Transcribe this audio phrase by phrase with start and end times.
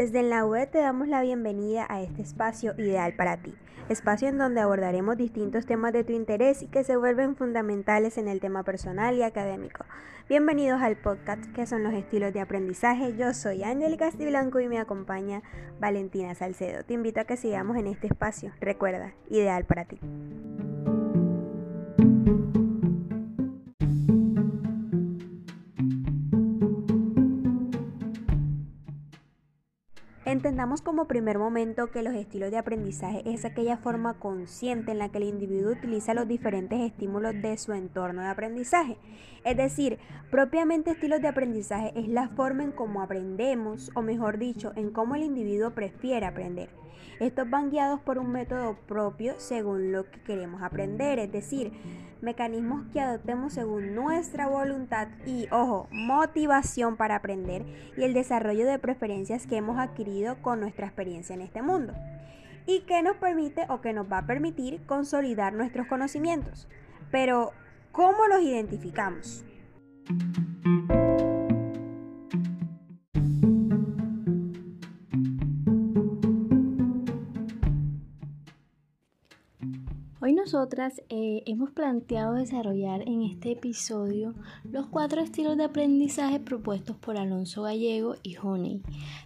[0.00, 3.54] Desde la web te damos la bienvenida a este espacio ideal para ti,
[3.90, 8.26] espacio en donde abordaremos distintos temas de tu interés y que se vuelven fundamentales en
[8.26, 9.84] el tema personal y académico.
[10.26, 13.14] Bienvenidos al podcast que son los estilos de aprendizaje.
[13.14, 15.42] Yo soy Angélica Castiblanco y me acompaña
[15.80, 16.82] Valentina Salcedo.
[16.82, 18.52] Te invito a que sigamos en este espacio.
[18.58, 20.00] Recuerda, ideal para ti.
[30.30, 35.08] Entendamos como primer momento que los estilos de aprendizaje es aquella forma consciente en la
[35.08, 38.96] que el individuo utiliza los diferentes estímulos de su entorno de aprendizaje.
[39.44, 39.98] Es decir,
[40.30, 45.16] propiamente estilos de aprendizaje es la forma en cómo aprendemos, o mejor dicho, en cómo
[45.16, 46.79] el individuo prefiere aprender.
[47.18, 51.72] Estos van guiados por un método propio según lo que queremos aprender, es decir,
[52.22, 57.64] mecanismos que adoptemos según nuestra voluntad y, ojo, motivación para aprender
[57.96, 61.94] y el desarrollo de preferencias que hemos adquirido con nuestra experiencia en este mundo
[62.66, 66.68] y que nos permite o que nos va a permitir consolidar nuestros conocimientos.
[67.10, 67.52] Pero,
[67.92, 69.44] ¿cómo los identificamos?
[80.22, 86.96] Hoy nosotras eh, hemos planteado desarrollar en este episodio los cuatro estilos de aprendizaje propuestos
[86.96, 88.82] por Alonso Gallego y Honey,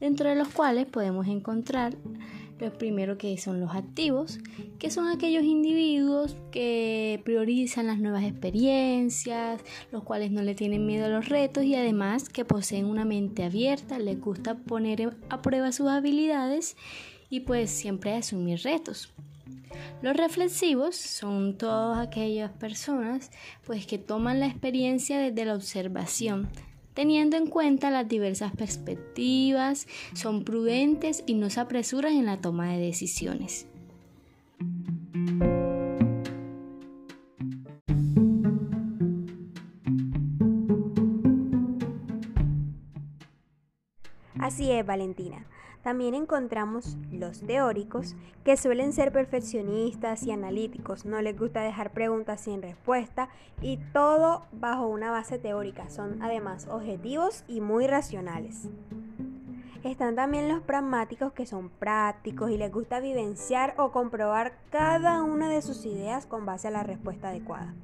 [0.00, 1.94] dentro de los cuales podemos encontrar
[2.58, 4.38] los primero que son los activos,
[4.78, 9.60] que son aquellos individuos que priorizan las nuevas experiencias,
[9.92, 13.44] los cuales no le tienen miedo a los retos y además que poseen una mente
[13.44, 16.76] abierta, les gusta poner a prueba sus habilidades
[17.28, 19.12] y pues siempre asumir retos.
[20.00, 23.32] Los reflexivos son todas aquellas personas
[23.66, 26.48] pues que toman la experiencia desde la observación,
[26.94, 32.72] teniendo en cuenta las diversas perspectivas, son prudentes y no se apresuran en la toma
[32.72, 33.66] de decisiones.
[44.38, 45.44] Así es, Valentina.
[45.82, 52.40] También encontramos los teóricos, que suelen ser perfeccionistas y analíticos, no les gusta dejar preguntas
[52.40, 53.28] sin respuesta
[53.62, 55.88] y todo bajo una base teórica.
[55.88, 58.68] Son además objetivos y muy racionales.
[59.84, 65.48] Están también los pragmáticos que son prácticos y les gusta vivenciar o comprobar cada una
[65.48, 67.74] de sus ideas con base a la respuesta adecuada.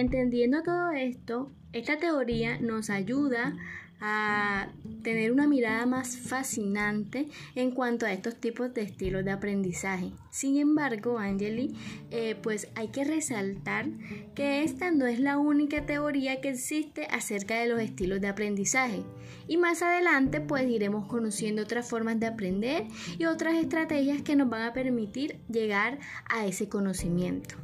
[0.00, 3.54] Entendiendo todo esto, esta teoría nos ayuda
[4.00, 4.68] a
[5.02, 10.12] tener una mirada más fascinante en cuanto a estos tipos de estilos de aprendizaje.
[10.30, 11.76] Sin embargo, Angeli,
[12.10, 13.88] eh, pues hay que resaltar
[14.34, 19.02] que esta no es la única teoría que existe acerca de los estilos de aprendizaje.
[19.48, 22.86] Y más adelante, pues iremos conociendo otras formas de aprender
[23.18, 27.56] y otras estrategias que nos van a permitir llegar a ese conocimiento.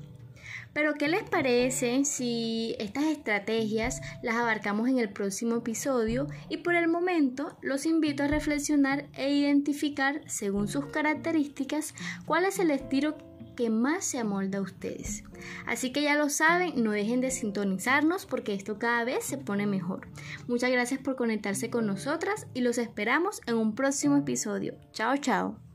[0.73, 6.27] Pero ¿qué les parece si estas estrategias las abarcamos en el próximo episodio?
[6.49, 11.95] Y por el momento los invito a reflexionar e identificar, según sus características,
[12.27, 13.17] cuál es el estilo
[13.57, 15.25] que más se amolda a ustedes.
[15.67, 19.67] Así que ya lo saben, no dejen de sintonizarnos porque esto cada vez se pone
[19.67, 20.09] mejor.
[20.47, 24.75] Muchas gracias por conectarse con nosotras y los esperamos en un próximo episodio.
[24.93, 25.66] Chao, chao.